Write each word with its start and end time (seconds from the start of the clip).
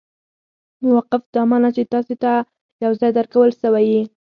موقف 0.91 1.23
دا 1.33 1.41
مانا، 1.49 1.69
چي 1.75 1.83
تاسي 1.93 2.15
ته 2.23 2.31
یو 2.83 2.91
ځای 2.99 3.11
درکول 3.17 3.49
سوی 3.61 3.85
يي. 3.93 4.01